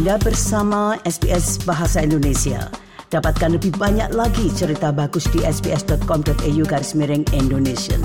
Anda 0.00 0.16
bersama 0.16 0.96
SBS 1.04 1.60
Bahasa 1.68 2.00
Indonesia. 2.00 2.72
Dapatkan 3.12 3.60
lebih 3.60 3.76
banyak 3.76 4.16
lagi 4.16 4.48
cerita 4.48 4.96
bagus 4.96 5.28
di 5.28 5.44
sbs.com.au 5.44 6.62
garis 6.64 6.96
miring 6.96 7.28
Indonesia. 7.36 8.00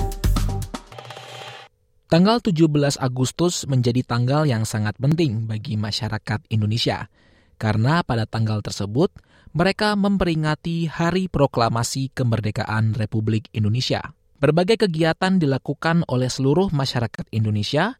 Tanggal 2.12 2.44
17 2.44 3.00
Agustus 3.00 3.64
menjadi 3.64 4.04
tanggal 4.04 4.44
yang 4.44 4.68
sangat 4.68 4.92
penting 5.00 5.48
bagi 5.48 5.80
masyarakat 5.80 6.44
Indonesia. 6.52 7.08
Karena 7.56 8.04
pada 8.04 8.28
tanggal 8.28 8.60
tersebut, 8.60 9.16
mereka 9.56 9.96
memperingati 9.96 10.92
Hari 10.92 11.32
Proklamasi 11.32 12.12
Kemerdekaan 12.12 12.92
Republik 12.92 13.48
Indonesia. 13.56 14.12
Berbagai 14.36 14.84
kegiatan 14.84 15.40
dilakukan 15.40 16.04
oleh 16.12 16.28
seluruh 16.28 16.68
masyarakat 16.68 17.24
Indonesia, 17.32 17.96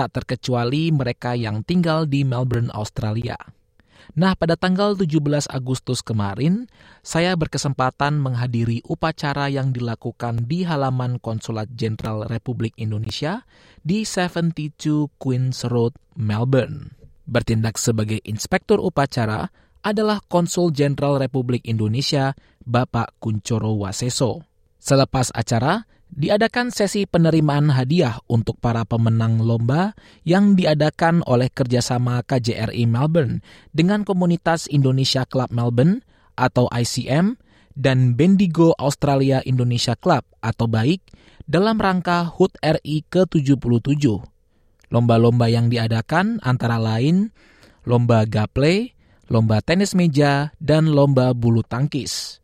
tak 0.00 0.16
terkecuali 0.16 0.88
mereka 0.88 1.36
yang 1.36 1.60
tinggal 1.60 2.08
di 2.08 2.24
Melbourne, 2.24 2.72
Australia. 2.72 3.36
Nah, 4.16 4.32
pada 4.32 4.56
tanggal 4.56 4.96
17 4.96 5.44
Agustus 5.52 6.00
kemarin, 6.00 6.72
saya 7.04 7.36
berkesempatan 7.36 8.16
menghadiri 8.16 8.80
upacara 8.88 9.52
yang 9.52 9.76
dilakukan 9.76 10.48
di 10.48 10.64
halaman 10.64 11.20
Konsulat 11.20 11.68
Jenderal 11.76 12.24
Republik 12.24 12.72
Indonesia 12.80 13.44
di 13.84 14.08
72 14.08 15.12
Queen's 15.20 15.68
Road, 15.68 15.94
Melbourne. 16.16 16.96
Bertindak 17.28 17.76
sebagai 17.76 18.24
inspektur 18.24 18.80
upacara 18.80 19.52
adalah 19.84 20.24
Konsul 20.26 20.72
Jenderal 20.72 21.20
Republik 21.20 21.68
Indonesia, 21.68 22.32
Bapak 22.64 23.20
Kuncoro 23.20 23.76
Waseso. 23.76 24.48
Selepas 24.80 25.28
acara, 25.36 25.84
diadakan 26.10 26.74
sesi 26.74 27.06
penerimaan 27.06 27.70
hadiah 27.70 28.18
untuk 28.26 28.58
para 28.58 28.82
pemenang 28.82 29.38
lomba 29.42 29.94
yang 30.26 30.58
diadakan 30.58 31.22
oleh 31.26 31.48
kerjasama 31.50 32.22
KJRI 32.26 32.84
Melbourne 32.90 33.42
dengan 33.70 34.02
komunitas 34.02 34.66
Indonesia 34.66 35.22
Club 35.26 35.54
Melbourne 35.54 36.02
atau 36.34 36.66
ICM 36.70 37.38
dan 37.78 38.18
Bendigo 38.18 38.74
Australia 38.76 39.38
Indonesia 39.46 39.94
Club 39.94 40.26
atau 40.42 40.66
BAIK 40.66 41.00
dalam 41.46 41.78
rangka 41.78 42.26
HUT 42.26 42.58
RI 42.58 43.06
ke-77. 43.06 44.04
Lomba-lomba 44.90 45.46
yang 45.46 45.70
diadakan 45.70 46.42
antara 46.42 46.82
lain 46.82 47.30
lomba 47.86 48.26
gaple, 48.26 48.92
lomba 49.30 49.62
tenis 49.62 49.94
meja, 49.94 50.50
dan 50.58 50.90
lomba 50.90 51.30
bulu 51.30 51.62
tangkis 51.62 52.39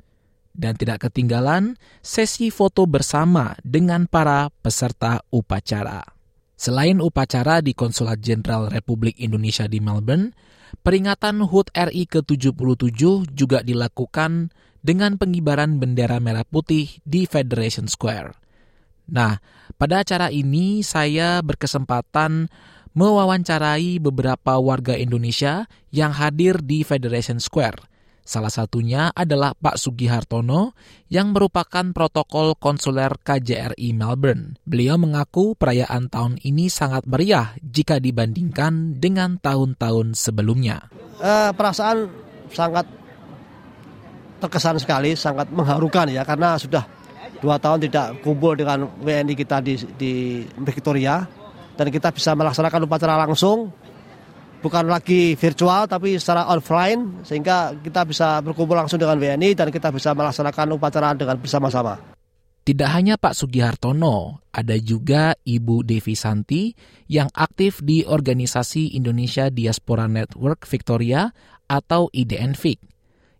dan 0.56 0.74
tidak 0.74 1.06
ketinggalan 1.06 1.76
sesi 2.00 2.48
foto 2.48 2.88
bersama 2.88 3.54
dengan 3.62 4.08
para 4.08 4.48
peserta 4.64 5.20
upacara. 5.28 6.02
Selain 6.56 7.04
upacara 7.04 7.60
di 7.60 7.76
Konsulat 7.76 8.24
Jenderal 8.24 8.72
Republik 8.72 9.20
Indonesia 9.20 9.68
di 9.68 9.76
Melbourne, 9.76 10.32
peringatan 10.80 11.44
HUT 11.44 11.68
RI 11.76 12.08
ke-77 12.08 13.28
juga 13.36 13.60
dilakukan 13.60 14.48
dengan 14.80 15.20
pengibaran 15.20 15.76
bendera 15.76 16.16
merah 16.16 16.48
putih 16.48 16.88
di 17.04 17.28
Federation 17.28 17.84
Square. 17.92 18.32
Nah, 19.12 19.38
pada 19.76 20.00
acara 20.00 20.32
ini 20.32 20.80
saya 20.80 21.44
berkesempatan 21.44 22.48
mewawancarai 22.96 24.00
beberapa 24.00 24.56
warga 24.56 24.96
Indonesia 24.96 25.68
yang 25.92 26.16
hadir 26.16 26.64
di 26.64 26.80
Federation 26.82 27.36
Square– 27.36 27.84
Salah 28.26 28.50
satunya 28.50 29.14
adalah 29.14 29.54
Pak 29.54 29.78
Sugihartono 29.78 30.74
yang 31.06 31.30
merupakan 31.30 31.94
protokol 31.94 32.58
konsuler 32.58 33.14
KJRI 33.22 33.94
Melbourne. 33.94 34.58
Beliau 34.66 34.98
mengaku 34.98 35.54
perayaan 35.54 36.10
tahun 36.10 36.42
ini 36.42 36.66
sangat 36.66 37.06
meriah 37.06 37.54
jika 37.62 38.02
dibandingkan 38.02 38.98
dengan 38.98 39.38
tahun-tahun 39.38 40.18
sebelumnya. 40.18 40.90
Uh, 41.22 41.54
perasaan 41.54 42.10
sangat 42.50 42.90
terkesan 44.42 44.82
sekali, 44.82 45.14
sangat 45.14 45.46
mengharukan 45.54 46.10
ya 46.10 46.26
karena 46.26 46.58
sudah 46.58 46.82
dua 47.38 47.62
tahun 47.62 47.86
tidak 47.86 48.26
kumpul 48.26 48.58
dengan 48.58 48.90
WNI 49.06 49.34
kita 49.38 49.62
di, 49.62 49.78
di 49.94 50.42
Victoria 50.66 51.22
dan 51.78 51.86
kita 51.94 52.10
bisa 52.10 52.34
melaksanakan 52.34 52.90
upacara 52.90 53.14
langsung 53.22 53.70
bukan 54.60 54.88
lagi 54.88 55.36
virtual 55.36 55.88
tapi 55.88 56.16
secara 56.20 56.48
offline 56.50 57.22
sehingga 57.26 57.76
kita 57.80 58.04
bisa 58.08 58.40
berkumpul 58.40 58.76
langsung 58.76 59.00
dengan 59.00 59.16
WNI 59.16 59.54
dan 59.54 59.68
kita 59.70 59.92
bisa 59.92 60.12
melaksanakan 60.12 60.76
upacara 60.76 61.12
dengan 61.14 61.36
bersama-sama. 61.38 62.16
Tidak 62.66 62.90
hanya 62.90 63.14
Pak 63.14 63.38
Sugihartono, 63.38 64.42
ada 64.50 64.74
juga 64.74 65.38
Ibu 65.38 65.86
Devi 65.86 66.18
Santi 66.18 66.74
yang 67.06 67.30
aktif 67.30 67.78
di 67.78 68.02
organisasi 68.02 68.98
Indonesia 68.98 69.46
Diaspora 69.54 70.10
Network 70.10 70.66
Victoria 70.66 71.30
atau 71.70 72.10
IDNVIC. 72.10 72.82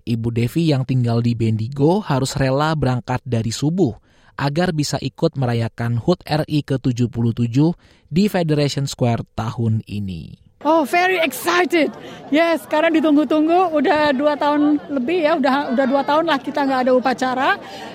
Ibu 0.07 0.29
Devi 0.31 0.71
yang 0.71 0.87
tinggal 0.87 1.27
di 1.27 1.35
Bendigo 1.35 1.99
harus 2.07 2.39
rela 2.39 2.71
berangkat 2.79 3.19
dari 3.27 3.51
subuh 3.51 3.99
agar 4.39 4.71
bisa 4.71 4.95
ikut 5.03 5.35
merayakan 5.35 5.99
HUT 5.99 6.23
RI 6.23 6.63
ke-77 6.63 7.75
di 8.07 8.25
Federation 8.31 8.87
Square 8.87 9.27
tahun 9.35 9.83
ini. 9.91 10.46
Oh, 10.65 10.89
very 10.89 11.21
excited. 11.21 11.93
Yes, 12.33 12.65
karena 12.65 12.89
ditunggu-tunggu 12.89 13.77
udah 13.77 14.17
dua 14.17 14.41
tahun 14.41 14.81
lebih 14.89 15.29
ya, 15.29 15.37
udah 15.37 15.77
udah 15.77 15.85
dua 15.85 16.01
tahun 16.01 16.25
lah 16.33 16.41
kita 16.41 16.65
nggak 16.65 16.81
ada 16.89 16.93
upacara. 16.97 17.51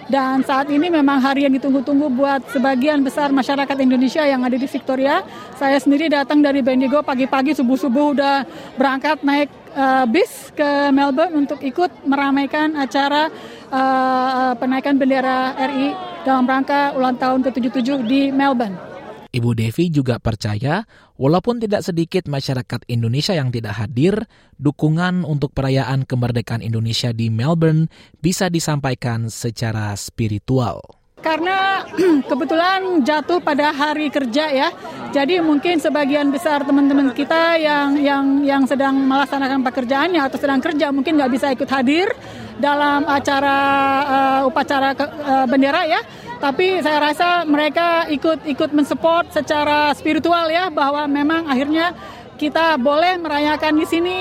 Dan 0.06 0.46
saat 0.46 0.70
ini 0.70 0.94
memang 0.94 1.18
hari 1.18 1.50
yang 1.50 1.58
ditunggu-tunggu 1.58 2.14
buat 2.14 2.46
sebagian 2.54 3.02
besar 3.02 3.34
masyarakat 3.34 3.74
Indonesia 3.82 4.22
yang 4.30 4.46
ada 4.46 4.54
di 4.54 4.70
Victoria. 4.70 5.26
Saya 5.58 5.82
sendiri 5.82 6.06
datang 6.06 6.46
dari 6.46 6.62
Bendigo 6.62 7.02
pagi-pagi 7.02 7.58
subuh-subuh 7.58 8.14
udah 8.14 8.46
berangkat 8.78 9.26
naik 9.26 9.50
uh, 9.74 10.06
bis 10.06 10.54
ke 10.54 10.94
Melbourne 10.94 11.42
untuk 11.42 11.66
ikut 11.66 12.06
meramaikan 12.06 12.78
acara 12.78 13.34
uh, 13.74 14.54
penaikan 14.54 15.02
bendera 15.02 15.58
RI 15.58 15.98
dalam 16.30 16.46
rangka 16.46 16.94
ulang 16.94 17.18
tahun 17.18 17.42
ke-77 17.42 18.06
di 18.06 18.30
Melbourne. 18.30 18.91
Ibu 19.32 19.56
Devi 19.56 19.88
juga 19.88 20.20
percaya, 20.20 20.84
walaupun 21.16 21.64
tidak 21.64 21.88
sedikit 21.88 22.28
masyarakat 22.28 22.84
Indonesia 22.92 23.32
yang 23.32 23.48
tidak 23.48 23.80
hadir, 23.80 24.28
dukungan 24.60 25.24
untuk 25.24 25.56
perayaan 25.56 26.04
kemerdekaan 26.04 26.60
Indonesia 26.60 27.16
di 27.16 27.32
Melbourne 27.32 27.88
bisa 28.20 28.52
disampaikan 28.52 29.32
secara 29.32 29.96
spiritual. 29.96 30.84
Karena 31.24 31.86
kebetulan 32.30 33.08
jatuh 33.08 33.40
pada 33.40 33.72
hari 33.72 34.12
kerja 34.12 34.52
ya, 34.52 34.68
jadi 35.16 35.40
mungkin 35.40 35.80
sebagian 35.80 36.28
besar 36.34 36.68
teman-teman 36.68 37.14
kita 37.16 37.56
yang 37.56 37.96
yang 38.04 38.26
yang 38.44 38.64
sedang 38.68 39.00
melaksanakan 39.08 39.64
pekerjaannya 39.64 40.22
atau 40.28 40.38
sedang 40.42 40.60
kerja 40.60 40.90
mungkin 40.90 41.22
nggak 41.22 41.32
bisa 41.32 41.48
ikut 41.54 41.70
hadir 41.70 42.10
dalam 42.58 43.06
acara 43.06 43.58
uh, 44.06 44.50
upacara 44.50 44.98
ke, 44.98 45.06
uh, 45.06 45.46
bendera 45.46 45.86
ya 45.86 46.02
tapi 46.42 46.82
saya 46.82 46.98
rasa 46.98 47.46
mereka 47.46 48.10
ikut-ikut 48.10 48.74
mensupport 48.74 49.30
secara 49.30 49.94
spiritual 49.94 50.50
ya 50.50 50.74
bahwa 50.74 51.06
memang 51.06 51.46
akhirnya 51.46 51.94
kita 52.42 52.74
boleh 52.82 53.22
merayakan 53.22 53.78
di 53.78 53.86
sini 53.86 54.18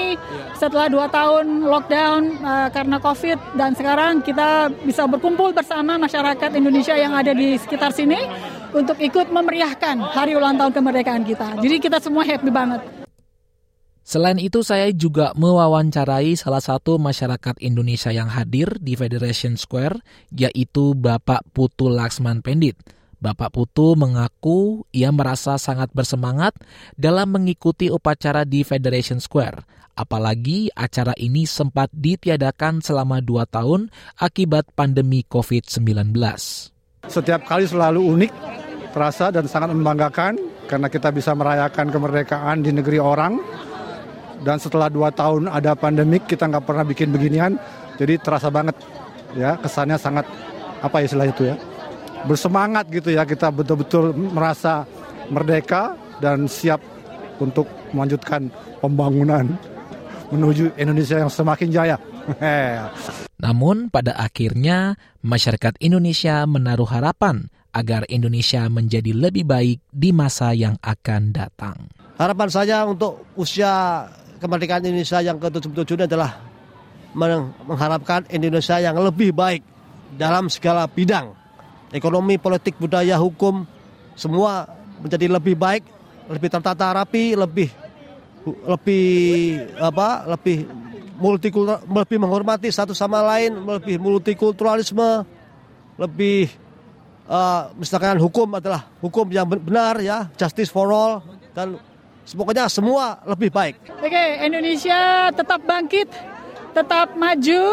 setelah 0.52 0.92
dua 0.92 1.08
tahun 1.08 1.64
lockdown 1.64 2.44
uh, 2.44 2.68
karena 2.68 3.00
COVID 3.00 3.56
dan 3.56 3.72
sekarang 3.72 4.20
kita 4.20 4.68
bisa 4.84 5.08
berkumpul 5.08 5.56
bersama 5.56 5.96
masyarakat 5.96 6.52
Indonesia 6.52 6.92
yang 6.92 7.16
ada 7.16 7.32
di 7.32 7.56
sekitar 7.56 7.96
sini 7.96 8.20
untuk 8.76 9.00
ikut 9.00 9.32
memeriahkan 9.32 10.12
hari 10.12 10.36
ulang 10.36 10.60
tahun 10.60 10.76
kemerdekaan 10.76 11.24
kita. 11.24 11.56
Jadi 11.64 11.76
kita 11.80 11.96
semua 11.96 12.28
happy 12.28 12.52
banget. 12.52 12.99
Selain 14.10 14.42
itu, 14.42 14.66
saya 14.66 14.90
juga 14.90 15.30
mewawancarai 15.38 16.34
salah 16.34 16.58
satu 16.58 16.98
masyarakat 16.98 17.62
Indonesia 17.62 18.10
yang 18.10 18.26
hadir 18.26 18.74
di 18.82 18.98
Federation 18.98 19.54
Square, 19.54 20.02
yaitu 20.34 20.98
Bapak 20.98 21.46
Putu 21.54 21.86
Laksman 21.86 22.42
Pendit. 22.42 22.74
Bapak 23.22 23.54
Putu 23.54 23.94
mengaku 23.94 24.82
ia 24.90 25.14
merasa 25.14 25.62
sangat 25.62 25.94
bersemangat 25.94 26.58
dalam 26.98 27.38
mengikuti 27.38 27.86
upacara 27.86 28.42
di 28.42 28.66
Federation 28.66 29.22
Square. 29.22 29.62
Apalagi 29.94 30.74
acara 30.74 31.14
ini 31.14 31.46
sempat 31.46 31.94
ditiadakan 31.94 32.82
selama 32.82 33.22
dua 33.22 33.46
tahun 33.46 33.94
akibat 34.18 34.74
pandemi 34.74 35.22
COVID-19. 35.22 36.10
Setiap 37.06 37.46
kali 37.46 37.62
selalu 37.62 38.02
unik, 38.02 38.32
terasa 38.90 39.30
dan 39.30 39.46
sangat 39.46 39.70
membanggakan 39.70 40.34
karena 40.66 40.90
kita 40.90 41.14
bisa 41.14 41.30
merayakan 41.30 41.94
kemerdekaan 41.94 42.66
di 42.66 42.74
negeri 42.74 42.98
orang 42.98 43.38
dan 44.40 44.56
setelah 44.56 44.88
dua 44.88 45.12
tahun 45.12 45.48
ada 45.48 45.76
pandemik 45.76 46.24
kita 46.24 46.48
nggak 46.48 46.64
pernah 46.64 46.84
bikin 46.84 47.12
beginian 47.12 47.60
jadi 48.00 48.16
terasa 48.20 48.48
banget 48.48 48.76
ya 49.36 49.60
kesannya 49.60 50.00
sangat 50.00 50.24
apa 50.80 51.04
ya 51.04 51.06
istilah 51.06 51.28
itu 51.28 51.42
ya 51.48 51.56
bersemangat 52.24 52.88
gitu 52.92 53.12
ya 53.12 53.24
kita 53.24 53.48
betul-betul 53.52 54.12
merasa 54.12 54.84
merdeka 55.32 55.96
dan 56.20 56.44
siap 56.50 56.80
untuk 57.40 57.64
melanjutkan 57.96 58.52
pembangunan 58.84 59.48
menuju 60.30 60.76
Indonesia 60.78 61.18
yang 61.18 61.32
semakin 61.32 61.68
jaya. 61.72 61.96
Namun 63.44 63.88
pada 63.88 64.14
akhirnya 64.20 65.00
masyarakat 65.24 65.80
Indonesia 65.80 66.44
menaruh 66.44 66.86
harapan 66.86 67.48
agar 67.72 68.04
Indonesia 68.10 68.66
menjadi 68.68 69.14
lebih 69.14 69.48
baik 69.48 69.78
di 69.90 70.10
masa 70.12 70.52
yang 70.52 70.76
akan 70.84 71.32
datang. 71.32 71.88
Harapan 72.20 72.48
saya 72.52 72.84
untuk 72.84 73.24
usia 73.34 74.04
kemerdekaan 74.40 74.82
Indonesia 74.88 75.20
yang 75.20 75.36
ke-77 75.36 76.00
ini 76.00 76.04
adalah 76.08 76.40
mengharapkan 77.68 78.24
Indonesia 78.32 78.80
yang 78.80 78.96
lebih 78.96 79.36
baik 79.36 79.62
dalam 80.16 80.48
segala 80.48 80.88
bidang. 80.88 81.36
Ekonomi, 81.90 82.38
politik, 82.38 82.78
budaya, 82.78 83.18
hukum, 83.18 83.66
semua 84.14 84.66
menjadi 85.02 85.26
lebih 85.28 85.58
baik, 85.58 85.84
lebih 86.30 86.48
tertata 86.48 86.94
rapi, 86.94 87.34
lebih 87.34 87.68
lebih 88.46 89.04
apa? 89.76 90.24
lebih 90.32 90.64
multikultural, 91.20 91.84
lebih 91.84 92.16
menghormati 92.16 92.72
satu 92.72 92.96
sama 92.96 93.20
lain, 93.20 93.52
lebih 93.60 94.00
multikulturalisme, 94.00 95.26
lebih 96.00 96.48
uh, 97.28 97.68
misalkan 97.76 98.16
hukum 98.16 98.56
adalah 98.56 98.88
hukum 99.04 99.28
yang 99.28 99.44
benar 99.44 100.00
ya, 100.00 100.32
justice 100.38 100.72
for 100.72 100.88
all 100.88 101.20
dan 101.52 101.76
Pokoknya 102.32 102.70
semua 102.70 103.18
lebih 103.26 103.50
baik. 103.50 103.76
Oke, 104.00 104.24
Indonesia 104.44 105.30
tetap 105.34 105.60
bangkit, 105.66 106.08
tetap 106.74 107.14
maju, 107.18 107.64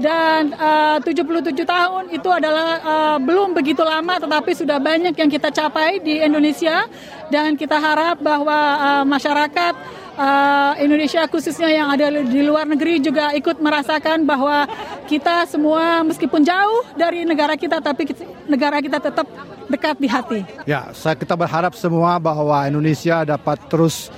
dan 0.00 0.56
uh, 0.56 0.96
77 1.04 1.52
tahun 1.68 2.04
itu 2.08 2.28
adalah 2.32 2.80
uh, 2.80 3.18
belum 3.20 3.52
begitu 3.52 3.84
lama 3.84 4.16
tetapi 4.16 4.56
sudah 4.56 4.80
banyak 4.80 5.12
yang 5.12 5.28
kita 5.28 5.52
capai 5.52 6.00
di 6.00 6.24
Indonesia 6.24 6.88
dan 7.28 7.52
kita 7.60 7.76
harap 7.76 8.16
bahwa 8.24 8.56
uh, 8.80 9.04
masyarakat 9.04 9.74
uh, 10.16 10.72
Indonesia 10.80 11.24
khususnya 11.28 11.68
yang 11.72 11.88
ada 11.92 12.08
di 12.10 12.40
luar 12.42 12.68
negeri 12.68 13.00
juga 13.00 13.32
ikut 13.36 13.60
merasakan 13.60 14.24
bahwa 14.24 14.66
kita 15.08 15.44
semua 15.48 16.04
meskipun 16.04 16.44
jauh 16.44 16.84
dari 16.96 17.24
negara 17.24 17.56
kita 17.56 17.80
tapi 17.80 18.08
negara 18.48 18.80
kita 18.80 18.98
tetap 19.00 19.26
dekat 19.68 19.96
di 19.96 20.08
hati. 20.08 20.40
Ya, 20.68 20.92
saya 20.92 21.16
kita 21.16 21.32
berharap 21.32 21.72
semua 21.72 22.20
bahwa 22.20 22.64
Indonesia 22.68 23.24
dapat 23.24 23.56
terus 23.72 24.12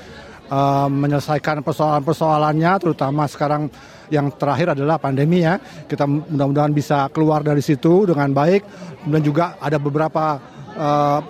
uh, 0.50 0.90
menyelesaikan 0.90 1.62
persoalan-persoalannya, 1.62 2.72
terutama 2.82 3.28
sekarang 3.30 3.70
yang 4.12 4.28
terakhir 4.34 4.76
adalah 4.76 5.00
pandemi 5.00 5.46
ya. 5.46 5.56
Kita 5.60 6.04
mudah-mudahan 6.04 6.72
bisa 6.74 7.08
keluar 7.08 7.40
dari 7.40 7.62
situ 7.64 8.04
dengan 8.04 8.34
baik. 8.34 8.62
Dan 9.04 9.20
juga 9.20 9.56
ada 9.60 9.76
beberapa 9.80 10.40
uh, 10.76 11.20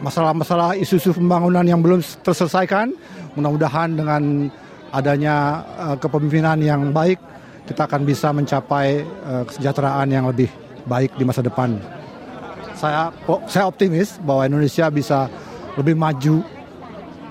masalah-masalah 0.00 0.76
isu-isu 0.76 1.16
pembangunan 1.16 1.64
yang 1.64 1.80
belum 1.80 2.00
terselesaikan. 2.24 2.92
Mudah-mudahan 3.36 3.96
dengan 3.96 4.52
adanya 4.90 5.66
uh, 5.76 5.96
kepemimpinan 6.00 6.60
yang 6.60 6.90
baik, 6.92 7.20
kita 7.68 7.84
akan 7.84 8.02
bisa 8.04 8.32
mencapai 8.32 9.04
uh, 9.04 9.42
kesejahteraan 9.48 10.08
yang 10.08 10.24
lebih 10.28 10.48
baik 10.86 11.12
di 11.18 11.24
masa 11.26 11.42
depan 11.42 11.76
saya 12.76 13.08
saya 13.48 13.64
optimis 13.66 14.20
bahwa 14.20 14.44
Indonesia 14.44 14.86
bisa 14.92 15.32
lebih 15.80 15.96
maju 15.96 16.44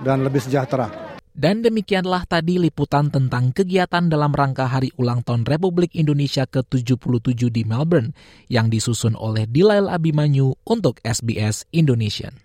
dan 0.02 0.26
lebih 0.26 0.42
sejahtera. 0.42 0.90
Dan 1.36 1.60
demikianlah 1.60 2.24
tadi 2.24 2.56
liputan 2.56 3.12
tentang 3.12 3.52
kegiatan 3.52 4.08
dalam 4.08 4.32
rangka 4.32 4.72
Hari 4.72 4.96
Ulang 4.96 5.20
Tahun 5.20 5.44
Republik 5.44 5.92
Indonesia 5.92 6.48
ke-77 6.48 7.52
di 7.52 7.68
Melbourne 7.68 8.16
yang 8.48 8.72
disusun 8.72 9.20
oleh 9.20 9.44
Dilail 9.44 9.92
Abimanyu 9.92 10.56
untuk 10.64 11.04
SBS 11.04 11.68
Indonesia. 11.76 12.45